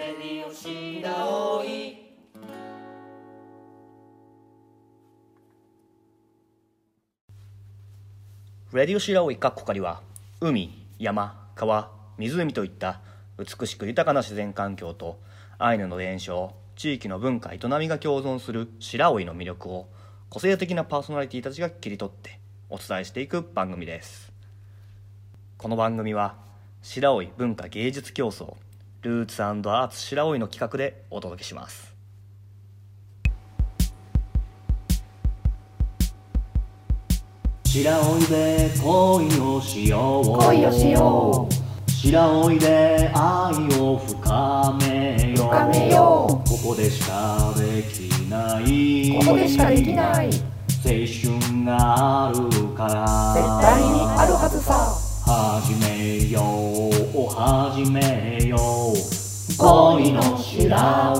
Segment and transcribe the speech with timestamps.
[0.00, 1.68] レディオシダオイ
[8.72, 10.00] レディオシラオイカッコカリは
[10.40, 13.02] 海山川湖といった
[13.36, 15.18] 美しく豊かな自然環境と
[15.58, 19.86] アイヌの伝承地域の文化営みが共存する白老の魅力を
[20.30, 22.40] 個性的なパーソナリティたちが切り取って
[22.70, 24.32] お伝えしていく番組です。
[25.58, 26.36] この番組は
[26.80, 28.56] 白老文化芸術競争
[29.02, 31.94] ルーツアーツ白老の企画でお届けします。
[37.64, 40.38] 白老で恋をしよう。
[40.38, 45.48] 恋をしよう白老で愛を深めよう。
[45.48, 46.50] 深めよう。
[46.50, 49.18] ここでしかできない。
[49.18, 50.30] ここでしかできない。
[50.82, 53.06] 絶青春があるから。
[53.62, 56.42] 対にあるはずさ始めよ
[56.90, 57.28] う。
[57.32, 58.96] 始めよう。
[59.56, 60.68] 恋の白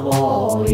[0.02, 0.64] 老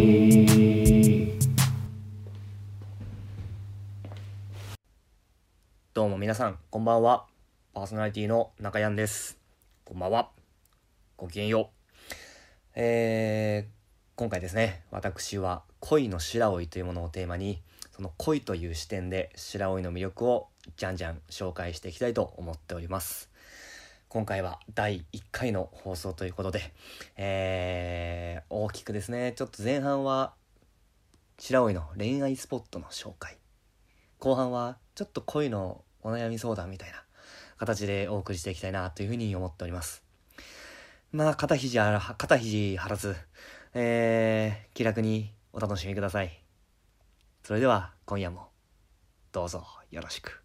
[5.93, 7.27] どうも皆さんこんばんは。
[7.75, 9.37] パーソナリティの中山です。
[9.84, 10.31] こんばんは。
[11.19, 11.91] ごきげんよう。
[12.75, 17.61] えー、今回ですね私は恋の白老というものをテーマに
[17.97, 23.30] その恋という視点で白老の魅力をじゃんじゃん紹介していきたいと思っております。
[24.11, 26.75] 今回は第1回の放送ということで、
[27.16, 30.34] えー、大きくですねちょっと前半は
[31.38, 33.38] 白老の恋愛スポットの紹介。
[34.19, 37.03] 後半はちょっと恋のお悩み相談みたいな
[37.56, 40.05] 形でお送りしていきたいなというふうに思っております。
[41.12, 43.16] まあ肩肘あら肩肘張らず
[43.72, 46.45] えー、気楽にお楽しみください。
[47.47, 48.48] それでは今夜も
[49.30, 50.42] どうぞよろしく。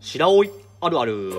[0.00, 0.42] 白老
[0.80, 1.32] あるある。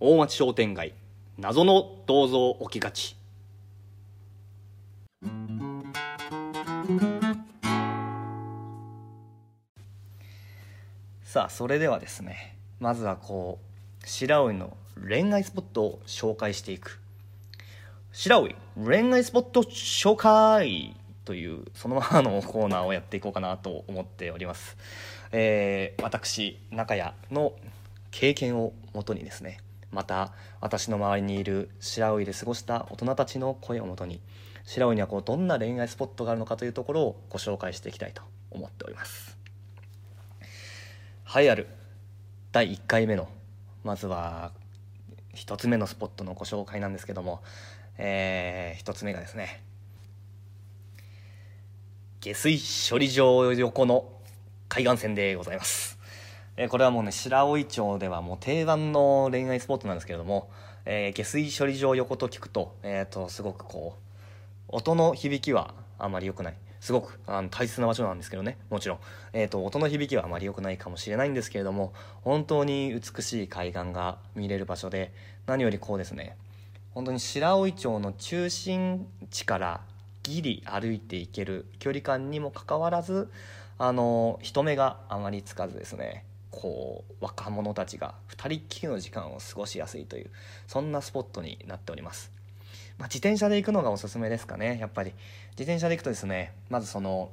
[0.00, 0.92] 大町商店街
[1.38, 3.17] 謎の銅像置きがち。
[11.28, 13.58] さあそれではですねまずはこ
[14.02, 17.00] う白老の恋愛スポットを紹介していく。
[18.12, 18.48] 白老
[18.82, 20.96] 恋愛スポット紹介
[21.26, 24.78] というそのままのコーナーをやっていこうかなと思っております。
[25.30, 27.52] えー、私中谷の
[28.10, 29.58] 経験をもとにですね
[29.92, 34.22] また私の周りにいる白老で過ごした大人たちの声をもとに
[34.64, 39.37] 白老にはこうどんな恋愛スポットがあるのかというところをご紹介していきたいと思っております。
[41.34, 41.66] 栄えある。
[42.52, 43.28] 第1回目の
[43.84, 44.52] まずは
[45.34, 47.42] 1つ目のスポットのご紹介なんですけども、
[47.98, 49.62] えー、1つ目がですね
[52.20, 52.58] 下水
[52.90, 54.10] 処理場横の
[54.70, 55.98] 海岸線でございます、
[56.56, 60.50] えーこれはもうね白老町ではもう定番の恋愛スポットなんですけれども、
[60.86, 63.96] えー下水処理場横と聞くと,、えー、とすごくこ
[64.70, 66.56] う音の響きはあまり良くない。
[66.80, 68.58] すごくあの大切な場所なんですけどね。
[68.70, 68.98] もちろん、
[69.32, 75.12] えー、と音の響きはあまり良くないかもしれないんですけれども本当に美しい海岸が見れる場所で
[75.46, 76.36] 何よりこうですね。
[76.94, 79.80] 本当に白老町の中心地から
[80.22, 83.30] ギリ歩いていける距離感にもかかわらず
[83.78, 86.24] あの人目があまりつかずですね。
[86.50, 90.30] こう若者たちが2人っきりの時間を過ごしやすいという
[90.66, 92.32] そんなスポットになっております、
[92.98, 95.12] まあ、自転車で行くのがおすすめですかねやっぱり。
[95.50, 97.30] 自転車で行くとですねまずその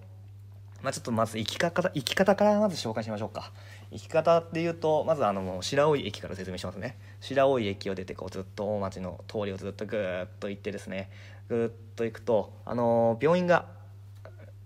[0.81, 3.51] まあ、ちょっとまず行き方行き方からまず紹介しましょうか。
[3.91, 6.95] 行き方っていうとまずあの白老駅から説明しますね。
[7.21, 11.09] 白老駅を出てこうずっと大町の通りをずっとぐーっと行ってですね
[11.49, 13.65] ぐーっと行くとあの病院が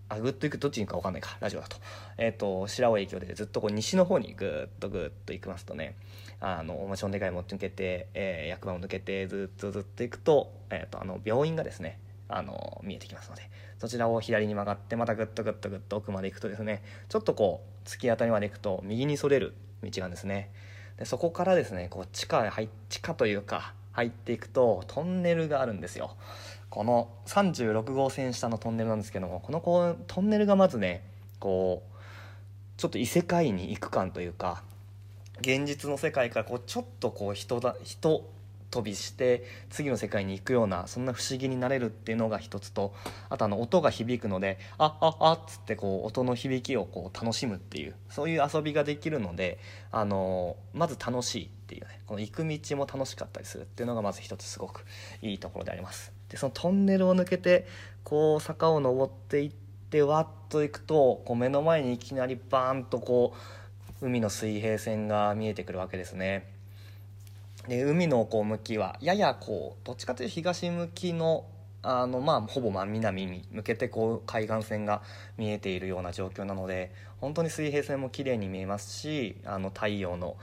[0.09, 1.77] あぐっと行くどっちに行くか分かんないかラジオだと,、
[2.17, 5.95] えー、と白老駅を出てずっとこう西の方にぐーっとぐーっと行きますとね
[6.41, 20.51] あの大町のでかいも抜けて、えー役場を抜けてずっとずっと行くと,、えー、とあの病院がですねあの見えてきますのでそちらを左に曲がってまたぐっとぐっとぐっと奥まで行くとですねちょっとこう突き当たりまで行くと右にそれる道があるんですね
[20.97, 26.15] でそこからですねこう地下へ入っ地下というか入っていくとトンネルがあるんですよ。
[26.69, 31.03] この36号線下のトンネルなんですけどもこのこうトンネルがまずね
[31.39, 31.99] こう
[32.77, 34.63] ちょっと異世界に行く感というか
[35.41, 38.29] 現実の世界からこうちょっとこう人だ人
[38.71, 42.93] 飛びして次の世界に行くようなそんな不思議になれるっていうのが一つと
[43.29, 49.59] あとあの音が響くので「あああっ」つってこう音の響きをこう楽しむっていうそういう遊びができるので
[49.91, 54.85] あのまず楽しいっていうねこの行く道も楽しかったりするっていうのがまず一つすごく
[55.21, 56.13] いいところであります。
[56.29, 57.65] でそのトンネルを抜けて
[58.03, 59.51] こう坂を登っていっ
[59.89, 63.68] てわっと行くとこう目の前にいきなりバーンとこう
[64.01, 66.47] 海の水平線が見えてくるわけですね
[67.67, 71.45] で海のこう向きはややこうどっちかというと東向きの
[71.81, 75.01] あのまあほぼ真南に向けてこう海岸線が
[75.37, 76.91] 見えているような状況なので
[77.21, 80.35] 本当に水平線も綺麗に見えますしあの太陽の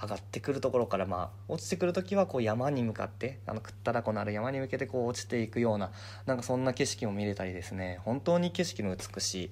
[0.00, 5.90] 上がってくるところからまあ落ちてくる時はこう山に向かってあのくったらこのある山に向けてこう落ちていくような
[6.26, 9.50] なんかそんな景色も見れたりですね本当に景色の美しい、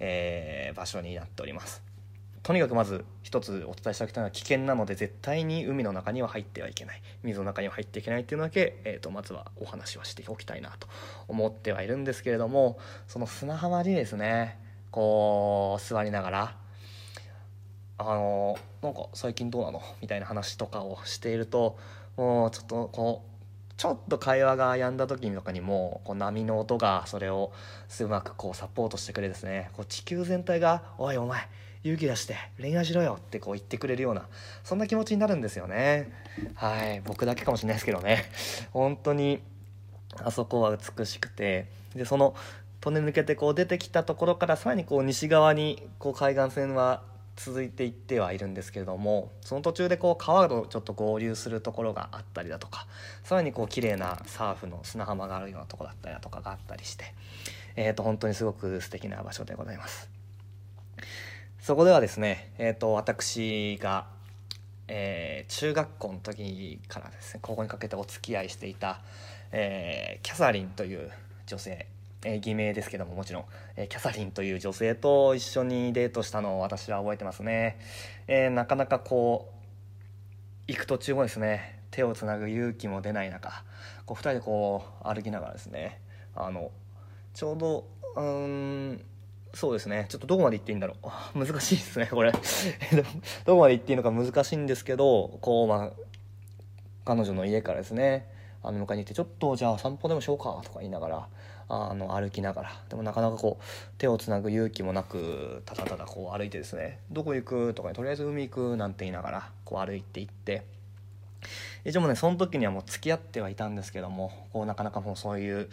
[0.00, 1.93] えー場所になっております。
[2.44, 7.02] とにかくまず一つお伝えしておきたいのは危険なので絶対に海の中には入ってはいけない。
[7.22, 10.86] 水の中には入っていけないっていうのだけ、えー、とまずはお話はしておきたいなと
[11.26, 14.58] 思ってはいるんですけれどもその砂浜にですね
[14.90, 16.56] こう座りながら
[17.96, 21.78] あのなんか最近どうなのみたいな話とかをしていると
[22.18, 27.52] もうちょっとこうちょっと会話が止んだ時とかにもこう波の音がそれを
[28.00, 31.48] うまくこうサポートしてくれですねこう地球全体が「おいお前
[31.84, 34.26] 勇気出して恋愛しろよ」ってこう言ってくれるような
[34.64, 36.10] そんな気持ちになるんですよね。
[36.54, 37.00] はい。
[37.04, 38.24] 僕だけかもしれないですけどね。
[38.72, 39.40] 本当に
[40.16, 41.66] あそこは美しくて。
[41.94, 42.34] でその
[42.80, 47.02] トンネル抜けてこう出てきたところからさらにこう西側にこう海岸線は
[47.36, 52.86] 続いていってはいるんですけれどもその途中でこう川とちょっと合流するところがあったりだとか
[53.22, 57.06] さらにこう綺麗なサーフの砂浜があるようなとこだったりだとかがあったりして、
[57.76, 60.13] えー、と本当にすごく素敵な場所でございます。
[61.64, 64.04] そこではですね、えー、と私が、
[64.86, 69.00] えー中学校の時からですね高校にかけてお付き合いしていた、
[69.50, 71.10] えーキャサリンという
[71.46, 71.86] 女性、
[72.22, 73.44] えー偽名ですけどももちろん、
[73.76, 77.78] えーキャサリンという女性と一緒にデートしたのを私は覚えてますね、
[78.26, 83.64] えーなかなかこう行く途中もですね手をつなぐ勇気も出ない中
[84.04, 86.02] こう2人でこう歩きながらですね
[86.36, 86.72] あの
[87.32, 89.00] ちょうどうん
[89.54, 90.06] そうですね。
[90.08, 91.08] ちょっとどこまで行っていいんだろう。
[91.38, 92.32] 難しいですねこれ。
[93.46, 95.90] どこまで行っていいのか難しいんですけどこうまあ
[97.04, 98.32] 彼女の家からですね。
[98.62, 101.28] あの迎えに行って「ちょっとじゃあ散歩でもしようか」とか言いながら
[101.68, 102.82] あの歩きながら。
[102.88, 103.64] でもなかなかこう
[103.98, 110.62] 手をつなぐ勇気もなくただただこう歩いてですね「どこ行く?」とかにとりあえず海行くなんて言いながらこう歩いていって。
[111.84, 115.68] 一応もうねその時にはもう付き合ってはいたんですけどもこうなかなかもうそういう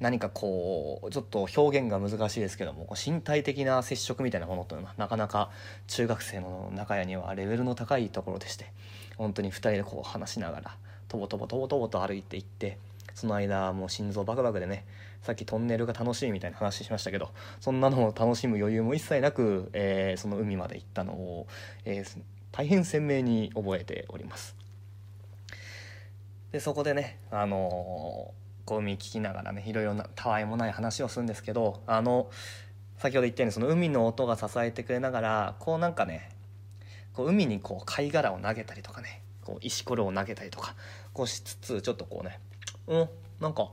[0.00, 5.50] 何かこうちょっと表現が難しいですけども身体的な接触みたいなものというのはなかなか
[5.86, 8.72] 中学生の中屋にはレベルの高いところでして
[9.16, 10.76] 本当に2人でこう話しながら
[11.08, 12.78] とぼとぼとぼとぼと歩いていって
[13.14, 14.84] その間もう心臓バクバクでね
[15.22, 17.30] さっきトンネルが楽しいみたいな話しましたけど
[17.60, 21.46] そんなのを楽しむ余裕も一切なく、えーその海まで行ったのを、
[21.84, 22.18] えー
[22.52, 24.54] 大変鮮明に覚えております。
[26.52, 32.30] でそこでねあのーこう海聞きながらねいろいろなたわいもない話をするんですけどあの
[32.98, 36.30] 先ほど言ったようにその海の音が支えてくれながらこうなんかね
[37.12, 40.74] こう海にこう貝殻を投げたりとかねこう石ころを投げたりとか
[41.12, 42.40] こうしつつちょっとこうね
[42.88, 43.08] 「うん
[43.40, 43.68] なんか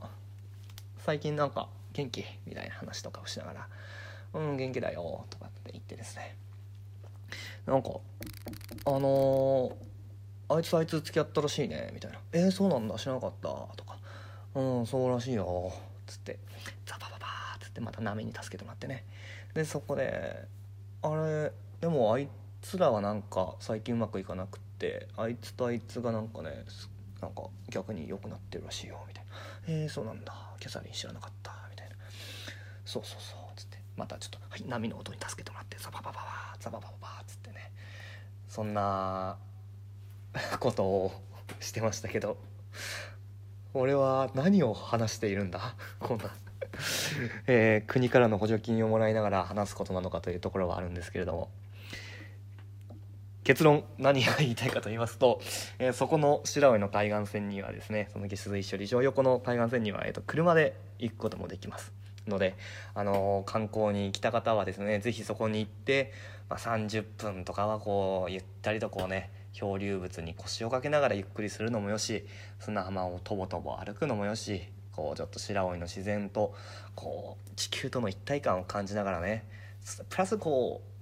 [0.98, 3.68] 最近なんか元気?」みたいな話とかをしながら
[4.34, 6.36] 「うん元気だよ」とかって言ってですね。
[7.64, 7.90] なんか
[8.84, 9.92] あのー
[10.54, 13.91] あいつあいつ付き合ったらしいねみたいな「えー、そうなんだ知らなかった」とか
[14.54, 15.72] 「うんそうらしいよ」
[16.06, 16.38] つって。
[16.86, 19.04] ザバババーっつってまた波に助けてもらってね。
[19.54, 20.46] でそこで
[21.02, 22.28] 「あれでもあい
[22.60, 26.64] つらはなんか最近うまくいかなくってあいつとあいつがなんかね
[27.20, 29.30] なんか逆に良くなってるらしいよ」みたいな
[29.68, 30.34] 「えー、そうなんだ。
[30.60, 31.96] キャサリン知らなかった」みたいな
[32.84, 33.78] 「そうそうそう」つって。
[33.96, 37.70] またちょっと、はい、波の音に助けてもらってザババババーザババババつってね。
[38.48, 39.36] そんな
[40.60, 41.12] ことを
[41.60, 42.38] してましたけど。
[43.74, 45.74] 俺は何を話しているんだ？
[45.98, 46.24] こんな、
[47.46, 51.48] えー国からの補助金をもらいながら話すことなのかというところはあるんですけれども。
[53.44, 55.40] 結論何が言いたいかと言いますと、
[55.80, 61.92] えーそこの白老の海岸線にはですねその下水処理場横の海岸線には、えーと車で行くこともできます。
[62.28, 62.54] ので、
[62.94, 66.12] あのー観光に来た方はですねぜひそこに行って、
[66.48, 72.24] まあ、30分とかはこうゆったりとこうね漂流物に腰をかけながらゆっくりするのもよし
[72.58, 76.54] 砂浜をとぼとぼ歩くのもよしこうちょっと白老の自然と
[76.94, 79.44] こう地球との一体感を感じながらね
[80.08, 80.92] プラスこう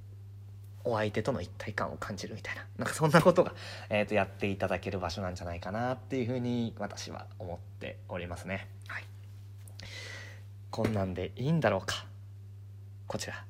[0.83, 3.55] お相手との一体感を感じるみたいななんかそんなことが、
[3.91, 8.69] えー、とやっていただける場所なんじゃないかなっていうふうに私は思っておりますね。
[8.89, 9.05] はい、
[10.71, 12.07] こんなんでいいんだろうか
[13.07, 13.45] こちら、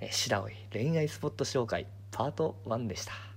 [0.00, 3.29] えー白老恋愛スポット紹介パート1でした。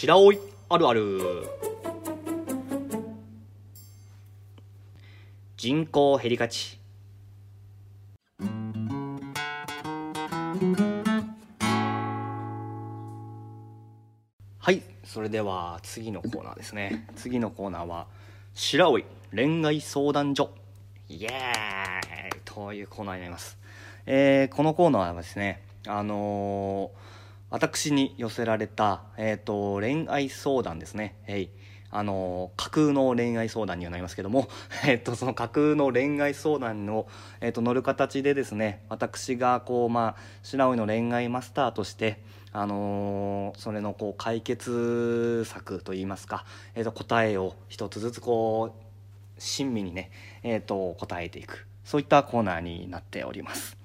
[0.00, 0.32] 白老
[0.70, 1.20] あるある。
[5.58, 6.80] 人口減りがち。
[14.58, 17.06] はいそれでは次のコーナーですね。
[17.14, 18.06] 次のコーナーは
[18.54, 18.98] 白老
[19.34, 20.48] 恋愛相談所。
[21.10, 22.40] イエーイ。
[22.46, 23.58] というコーナーになります、
[24.06, 27.19] えーこのコーナーはですねあのー
[27.50, 31.50] 私に寄せられた、えー、と恋愛相談ですね、えい
[31.90, 34.48] あのー架空の恋愛相談にはなりますけども、
[34.86, 37.08] えー、とその架空の恋愛相談を、
[37.40, 46.44] えー、と乗る形でですね私がこう、まあ、白老の恋愛マスターとして、あのーそれのこう解決策といいますか、
[46.76, 50.12] えー、と答えを一つずつこう親身にね、
[50.44, 51.66] えー、と答えていく。
[51.82, 53.79] そういったコーナーになっております。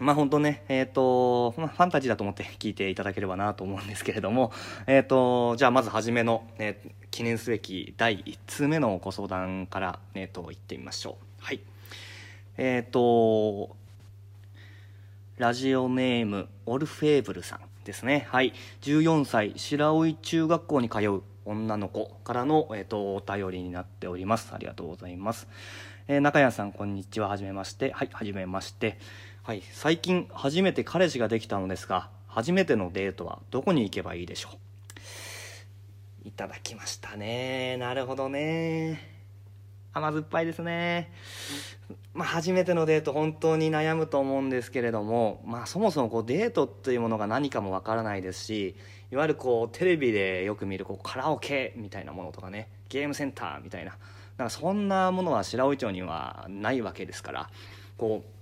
[0.00, 4.52] まあ本当ね、えっ、と、まあ、ファンタジーだと思って聞いていただければなと思うんですけれども、
[4.86, 11.44] えっ、と、じゃあまず初めの、えー記念すべき第1通目のご相談から、えっ、と、行ってみましょう。
[11.44, 11.60] はい。
[12.56, 13.76] えっ、と、
[15.38, 18.26] ラジオネーム、オルフェーブルさんですね。
[18.30, 18.52] はい。
[18.82, 24.52] 14歳、白老中学校に通う女の子からの、えっ、と、お便りになっております。
[24.52, 25.46] ありがとうございます。
[26.08, 27.28] えー中谷さん、こんにちは。
[27.28, 27.92] はじめまして。
[27.92, 28.98] はい、はじめまして。
[29.46, 34.48] はい、最近初めて彼氏ができたのですが、初めてのデートはどこに行けばいいでしょ
[36.24, 36.28] う？
[36.28, 37.76] いただきましたね。
[37.76, 39.06] なるほどね。
[39.92, 41.12] 甘酸っぱいですね。
[42.14, 48.74] まあ、初めてのデート本当に悩むと思うんですけれども、まあ、そもそもこうデートっていうものが何かもわからないですし
[49.12, 53.98] いわゆるこうテレビでよく見るこうカラオケみたいなものとかねゲームセンターみたいな
[54.38, 57.50] なんかそんなものは白老町にはないわけですから
[57.98, 58.33] こう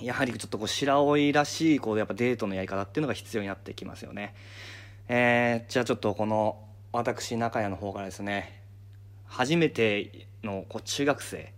[0.00, 4.34] やはりちょっとこう白老らしいこうやっぱデートのやり方っていうのが必要になってきますよね。
[5.08, 6.58] えーじゃあちょっとこの
[6.92, 8.62] 私中谷の方からですね
[9.26, 11.52] 初めてのこう中学生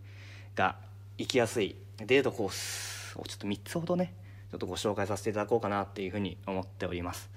[0.54, 0.76] が
[1.16, 4.12] 行きやすいデートコースをちょっと3つほどね
[4.50, 7.30] ちょっとご紹介させていただこうかなっていうふうに思っております、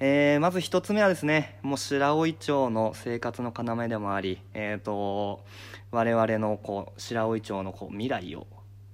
[0.00, 5.44] えーまず1つ目はですねもう白老町の生活の要でもあり、えー、と
[5.90, 8.46] 我々のこう白老町のこう未来を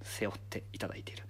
[0.02, 1.27] 背負っていただいている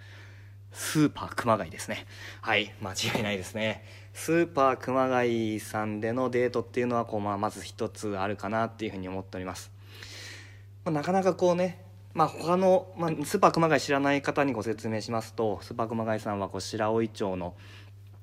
[0.72, 2.06] スーパー熊谷ですね。
[2.40, 2.72] はい。
[2.80, 3.84] 間違いないですね。
[4.18, 9.70] スーパー熊谷さんでのデートっていうのはこう、まあ、まず一つあるかなっていうふうに思っております、
[10.84, 11.80] まあなかなかこうね
[12.14, 17.54] まあ他の、まあ、スーパー熊谷知らない方にご説明しますとスーパー熊谷さんはこう白老町の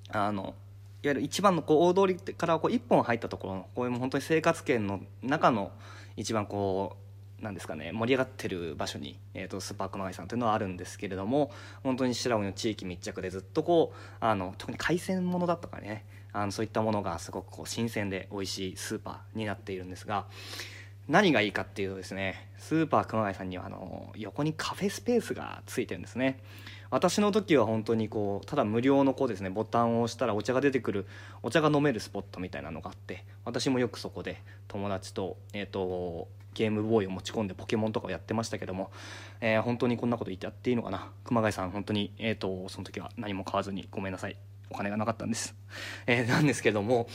[0.10, 0.54] あの
[1.02, 5.72] いわゆる一番のこう大通りからこう一本入ったところのこういうもう本当に生活圏の中の
[6.18, 7.05] 一番こう
[7.42, 11.52] なんですかね盛り上がってる場所に、えー、とスーパー熊谷さんというのはあるんですけれども
[11.84, 20.26] 本当に白老の地域密着でずっとこうあの特に海鮮物だとかねあのそういったものがすごくこう新鮮で美味しいスーパーになっているんですが
[21.08, 26.40] 何がいいかっていうとですねスーパー熊谷さんにはあの横にカフェスペースがついてるんですね。
[26.92, 31.06] 私の時は本当にこうただ無料のこうですねボタンを押したらお茶が出てくる
[31.44, 38.90] お茶が飲めるスポットみたいなのがあって私もよくそこで友達と,、えー、とゲームボーイを持ち込んでポケモンとかをやってましたけども、
[39.42, 41.12] えー本当にこんなこと言ってやっていいのかな？
[41.24, 44.38] 熊谷さん本当に、えー、とその時は何も買わずにごめんなさい。
[44.72, 45.54] お金がなかったんです、
[46.08, 47.08] えーなんですけども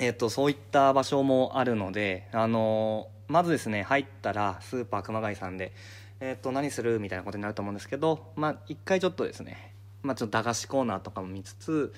[0.00, 5.72] えっとそういった場所もあるので、あのまずですね入ったらスーパー熊谷さんで、
[6.20, 11.94] えっと何するみたいなことになると思うんですけど、まあ、一回ちょっとですね、まあ、ちょっと駄菓子コーナーとかも見つつ、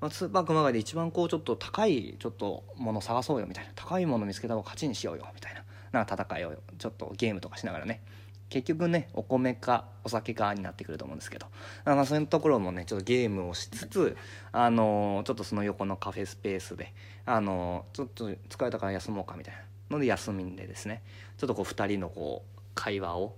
[0.00, 5.62] まあ、スーパー熊谷で一番こうちょっと高いちょっともの探そうよみたいな高いもの見つけた方が勝ちにしようよみたいな
[5.92, 8.02] なんか戦いをちょっとゲームとかしながらね。
[8.48, 11.46] 結局ねお米かお酒かになってくると思うんですけど。
[11.84, 14.16] あまあそういうところもねちょっとゲームをしつつ
[14.52, 16.92] あのちょっとその横のカフェスペースで
[17.24, 19.62] あのちょっと疲れたから休もうかみたいな
[19.96, 21.02] ので休みんでですね。
[21.38, 23.34] ちょっとこう2人のこう会話を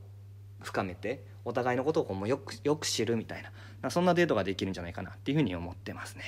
[0.63, 3.43] 深めてお互いのことをこうもうよくよく知るみたい
[3.83, 3.91] な。
[3.91, 6.25] そんなデートができるんじゃないかなっていうふうに思ってますね。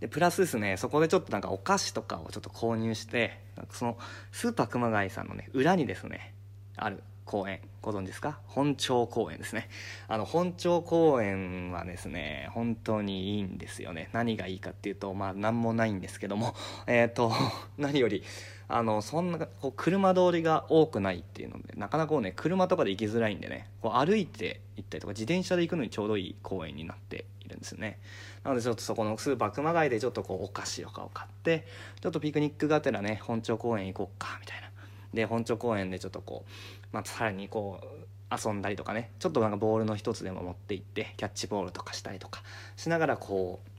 [0.00, 3.38] でプラスですねそこでちょっとなんかお菓子とかをちょっと購入して
[3.70, 3.98] その
[4.32, 6.34] スーパー熊谷さんのね裏にですね
[6.76, 8.40] ある公園ご存知ですか？
[8.48, 9.68] 本町公園ですね。
[10.08, 14.10] あの本町公園はですね本当にいいんですよね。
[14.12, 16.56] 何がいいかっていうとまあ何もないんですけども。
[16.88, 17.32] えっ、と
[17.78, 18.24] 何より
[18.66, 27.98] あのそんなこう車通りが多くないっていうのでなかなかこうね車とかで行きづらいんでねこう歩いて行ったりとか自転車で行くのにちょうどいい公園になってるんですよね。
[28.44, 31.66] なのでちょっとそこのスーパー熊谷でちょっとこうお菓子とかを買って
[32.00, 34.70] ちょっとピクニックがてらね本町公園行こうかみたいな。
[35.12, 37.86] で本町公園でちょっとこう、まあ、さらにこう
[38.32, 42.42] 遊んだりとかねちょっとなんかボールの一つでも持って行ってキャッチボールとかしたりとか
[42.76, 43.70] しながらこう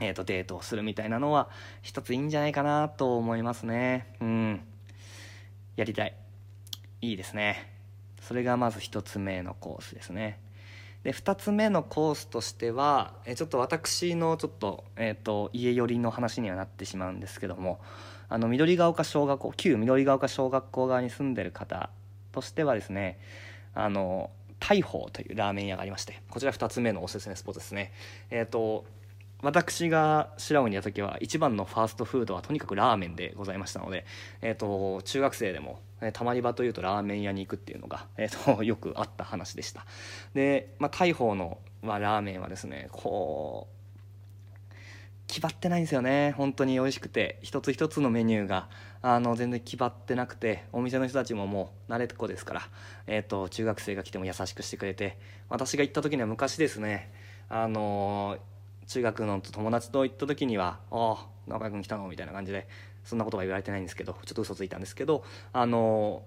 [0.00, 1.48] えー、とデートをするみたいなのは
[1.82, 4.06] 一ついいんじゃないかなと思いますね。
[4.20, 4.60] うん。
[5.76, 6.14] やりたい。
[7.02, 7.70] いいですね。
[8.22, 10.38] それがまず一つ目のコースですね。
[11.02, 17.80] で2つ目のコースとしてはえちょっと私のちょっと,、えー、と家寄りの話にはなってしまうんですけども
[18.28, 21.90] あの緑ヶ丘小学校旧緑ヶ丘小学校側に住んでる方
[22.32, 23.18] としてはですね
[23.74, 24.30] あの
[24.60, 27.92] 大砲というラーメン屋がありましてこちら2つ目のおすすめスポットですね。
[28.30, 28.84] えっ、と
[29.42, 34.04] 私が白尾にいた時は一番のファーストフードはとにかくラーメンでございましたので、
[34.42, 39.86] えー、と中学生でも、えーたまり場というとラーメン屋に行くっていうのが、 えー、とよくあった話でした。
[40.34, 43.80] で、まあ、大砲の、まあ、ラーメンはですねこう
[45.26, 46.32] 決まってないんですよね。
[46.36, 48.68] 本当に美味しくて一つ一つのメニューが
[49.00, 52.62] あの全然決まってなくてお店の人たちももう慣れっこですから、
[53.06, 55.18] えー、と中学生が来ても優しくしてくれて
[55.48, 57.12] 私が行った時には昔ですね
[57.48, 58.38] あの
[58.90, 62.66] 中学の友達と行った時には「ああ中居君来たの?」みたいな感じで
[63.04, 66.24] そんなことは言われてないんですけどちょっと嘘ついたんですけどあの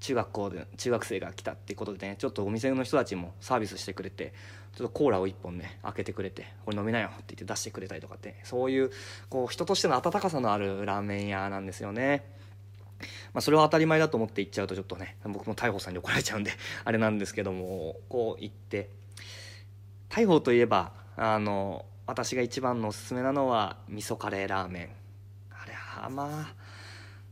[0.00, 4.34] 中学校で中学生が来たっていうことでねちょっとお店の人たちもサービスしてくれて
[4.74, 8.90] ちょっとコーラを1本ね開けてくれて「これ飲みなよ」って言って出してくれたりとかってそういう
[9.30, 12.24] こう人としての温かさのあるラーメン屋なんですよね。
[13.32, 16.50] まあ、それは当たり前だと思って行っちゃうとちょっとね僕も大鵬さんに怒られちゃうんで
[16.84, 18.88] あれなんですけどもこう行って
[20.08, 24.88] 大鵬といえばあの私が一番のおすすめなのは味噌カレーラーメン。
[25.50, 26.54] あれはまあ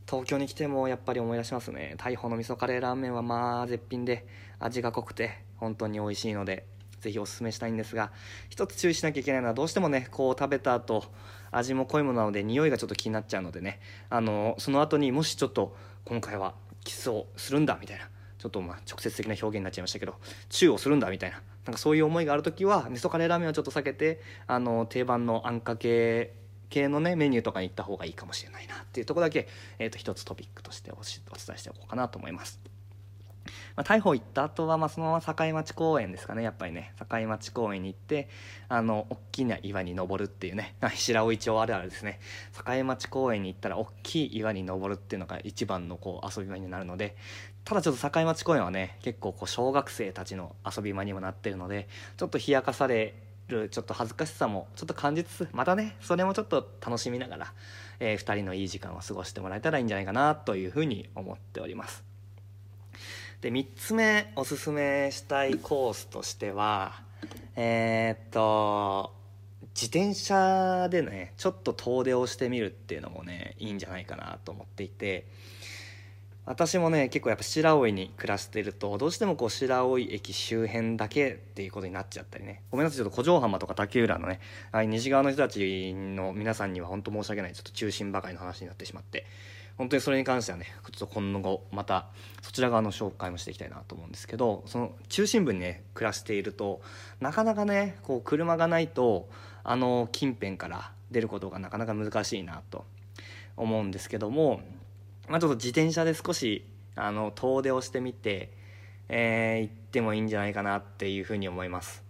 [0.09, 1.95] 東京に来てもやっぱり思い出しますね。
[1.97, 4.25] 大砲の味噌カレーラーメンはまあ絶品で
[4.59, 6.65] 味が濃くて本当に美味しいので
[7.01, 8.11] ぜひおすすめしたいんですが
[8.49, 11.03] 一つ注意しなきゃいけないのはどうしてもねこう食べた後
[11.51, 13.79] 味も濃いものなので匂いがちょっと気になっちゃうのでね。
[14.09, 15.75] あのその後にもしちょっと
[16.05, 20.15] 今回はキスをするんだみたいなちょっとまあ直接的な表現になっちゃいましたけど
[20.49, 26.33] チューをするんだみたいななんかそういう思いがある時は味噌カレーラーメンはちょっと避けてあの定番のあんかけ
[26.69, 29.47] 系のねメニューとかに行った方がいいかもしれないなっていうとこだけ、
[29.77, 31.03] えー、と一つトピックとしてお伝
[31.55, 32.59] えしておこうかなと思います。
[33.75, 38.29] まあ、逮捕行った後はまあそのまま境町公園ですかねやっぱりね境町公園に行って
[38.69, 42.19] あの大きな岩に登るっていうね白老町あるあるですね
[42.65, 47.15] 境町公園に行ったら大きい岩に登るっていうのが一番のこう遊び場になるので
[47.65, 53.15] ただちょっと境町公園はね結構こう小学生たちの遊び場にもなってるのでちょっと冷やかされ
[53.47, 57.53] るちょっと恥ずかしさもちょっと感じつつまたねそれもちょっと楽しみながら、
[57.99, 62.03] えー、2人のいい時間を過ごしてもらえたらいいんじゃないかなというふうに思っております。
[63.41, 67.01] で3つ目おすすめしたいコースとしては
[67.57, 69.13] えー、っと
[69.75, 75.27] 自転車でねちょっと遠出をしてみるっていうのもねいいんじゃないかなと思っていて
[76.45, 82.63] 私もね結構やっぱ白老に暮らしてるとどうしてもこう白老駅周辺だけっていうことになっちゃったりね。
[82.69, 84.41] ごめんなさいちょっと古城浜とか竹浦のね
[84.87, 89.25] 西側の人たちの皆さんには本当申し訳ないちょっと中心ばかりの話になってしまって。
[89.77, 92.07] 本当にそれに関してはねちょっと今後また
[92.41, 96.81] そちら側の紹介もしていきたいなと思うんですけどその中心部にね暮らしていると
[97.19, 99.27] なかなかねこう車がないと
[99.63, 102.85] あの近辺から出ることがなかなか難しいなと
[103.57, 104.61] 思うんですけども
[105.27, 108.51] まあ、ちょっと自転車で少しあの遠出をしてみて、
[109.09, 112.03] えー、行ってもいいんじゃないかなっていうふうに思います。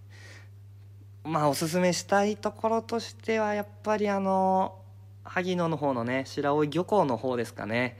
[1.23, 4.75] まあおすすめしたいところとしてはやっぱりあの
[5.23, 7.97] 萩野の方のね白老漁港の方ですかね、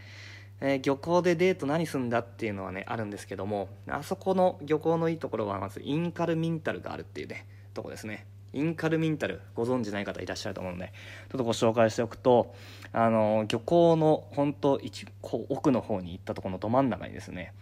[0.59, 8.25] えー、漁港でデート何すんだっていうのはねあるんですけどもあそこの漁港のいいところはまずインカルミンタルがあるっていうねとこですね。
[8.53, 10.93] インカルミンタルご存知ない方いらっしゃると思うので
[11.29, 12.53] ちょっとご紹介しておくと
[12.91, 17.53] あの漁港の本当一こう奥の方に行ったところのど真ん中にですね、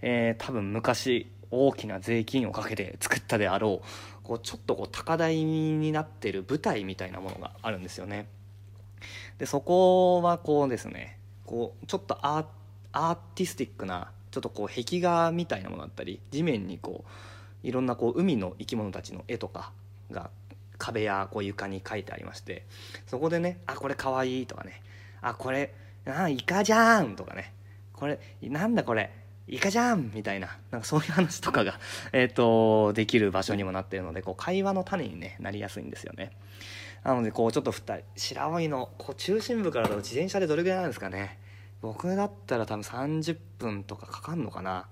[0.00, 8.26] えー、多分昔大きな税金をかけて作ったであろうこうちょっとこう高台になってる舞台みたいなものがあるんですよね。
[9.38, 12.46] でそこはこうですねこうちょっとアー
[12.92, 19.72] アーティスティックなちょっとこう壁画みたいなものだったり地面にこういろんなこう海の生き物たちの絵とか
[20.12, 20.30] が
[20.78, 22.64] 壁やこう床に書いてありまして
[23.06, 24.82] そこでね「あこれかわいい」とかね
[25.22, 25.72] 「あこれ
[26.06, 27.52] あイカじゃん」とかね
[27.92, 29.10] 「これなんだこれ
[29.48, 31.78] イカじゃん」みたいななんかそういう話とかが、
[32.12, 36.30] えーと、できる場所にもなってるのでこう会話の種に、ね、なりやすいんですよね。
[37.04, 41.38] なのでこうちょっと2人白老のこう中心部からだと自転車でどれぐらいなんですかね。
[41.80, 44.86] 僕だったら多分30分とかかかんのかな。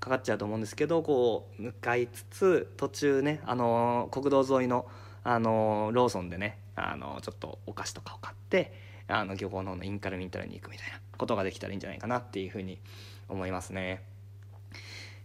[0.00, 4.86] かかっちゃうと思うんですけどこう向かいつつ途中ね、あの国道沿いの、
[5.24, 8.72] あのローソンでね、あのちょっとお菓子とかを買って
[9.08, 12.78] あの漁港の方のインカルミンタルに行くみたいなことができたらいいんじゃないかなっていうふうに
[13.28, 14.02] 思いますね。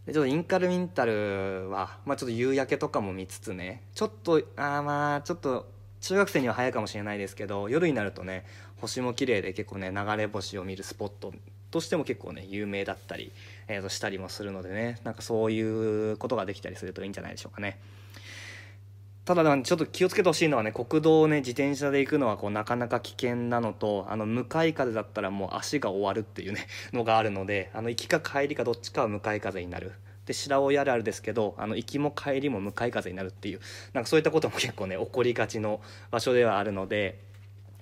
[0.05, 8.45] でちょっとインカルミンタルは、まあ、ちょっと夕焼けとかも見つつねちょっとあまあちょっと中学生には早いかもしれないですけど夜になるとね
[8.81, 11.33] 星も綺麗で結構ね流れ星を見るスポット
[11.73, 13.31] としても結構ね有名だったり、
[13.67, 17.79] えー、としたりもするのでねなんかそういうことができたりするといいんじゃないでしょうかね。
[19.25, 29.93] ただちょっと気をつけてほしいのはね国道をね自転車で行くのはこうなかなか危険なのとあの向かい風だったらもう足が終わるっていうね のがあるのであの行きか帰りかどっちかは向かい風になる
[30.25, 33.61] で白老あるあるですけどあの行きも帰りも向かい風になるっていう
[33.93, 35.81] なんかそういったことも結構ね起こりがちの
[36.11, 37.32] 場所ではあるので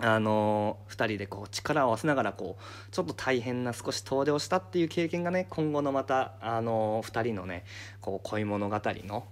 [0.01, 7.63] あの2人でこう力を合わせながらこうちょっと大変な少し遠出をしたっていう経験がね今後のまたあの2人のね
[8.01, 9.25] こう恋物語の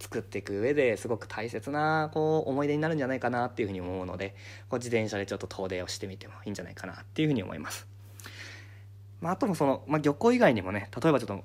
[0.00, 4.34] 作っていく上ですごく大切なこう思い出になるんじゃないかなっていうふうに思うので
[4.68, 7.86] こう自転車でちょっと遠出をしてみてもいいんじゃないかなっていうふうに思います。
[9.20, 11.42] まあ、あともその、まあ、漁港以外にもね例えばちょっと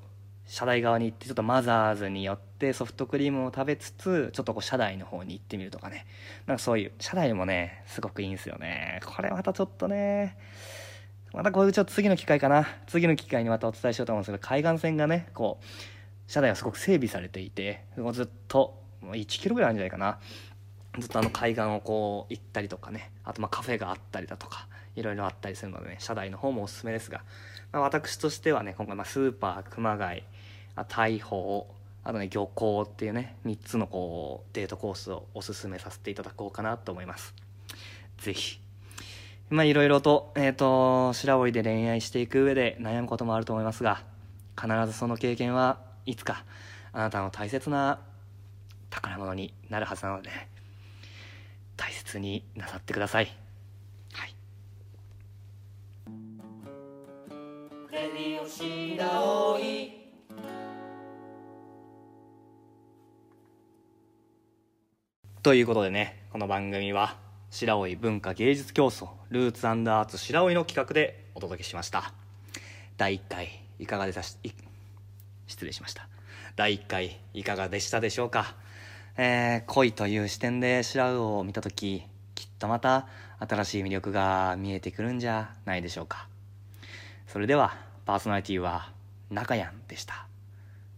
[0.52, 6.06] 車台側に行ってちょっとマザーズに寄ってソフトクリームを食べつつちょっとこう車台の方に行ってみるとかね。
[6.46, 9.00] なんかそういう車台もねすごくいいんですよね。
[9.06, 10.38] これまたちょっとね
[11.34, 12.68] またこれちょっと次の機会かな。
[12.88, 15.66] 次の機会にまたお伝えしようと思うんですけど海岸線がねこう
[16.30, 20.20] 車内はすごく整備されていてずっともう1キロぐらいあるんじゃないかな。
[21.00, 23.14] ずっとあの海岸をこう行ったりとかね。
[23.24, 27.22] あとまカフェがあったりだとかいろいろあったりするのでね車内の方もおすすめですが、
[27.72, 30.24] まあ、私としてはね今回まスーパー熊谷
[30.86, 31.68] 大砲
[32.04, 37.34] あとね漁港っていうね3つのこうデートコースをおすすめさせていただこうかなと思います。
[38.18, 38.60] 是非
[39.50, 44.02] まあいろいろと,、えーと白老で恋愛していく上で悩むこともあると思いますが
[44.60, 46.46] 必ずその経験はいつか
[46.94, 48.00] あなたの大切な
[48.90, 50.30] 宝物になるはずなので
[51.76, 53.36] 大切になさってください。
[54.14, 54.36] はい
[57.92, 60.01] レディオシダオイ
[65.44, 67.18] ということでねこの番組は
[67.50, 72.14] 白老文化芸術競争ルーツアーツ白老の企画でお届けしました。
[72.98, 74.48] 第1回いかがでした？
[74.48, 74.54] い
[75.48, 76.08] 失礼しました。
[76.56, 78.54] 第1回いかがでしたでしょうか、
[79.18, 82.04] えー、恋という視点で白魚を見た時
[82.36, 83.08] きっとまた
[83.40, 86.28] 新しい魅力が見えてくるんじゃないでしょうか。
[87.26, 87.76] それでは
[88.06, 88.92] パーソナリティは
[89.32, 90.28] 中やんでした。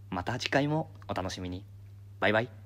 [0.10, 1.64] また次回もお楽しみに。
[2.20, 2.63] バイバイ。